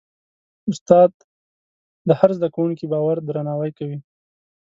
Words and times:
استاد 0.71 1.11
د 2.07 2.09
هر 2.19 2.29
زده 2.37 2.47
کوونکي 2.55 2.85
باور 2.93 3.17
درناوی 3.27 3.71
کوي. 3.77 3.99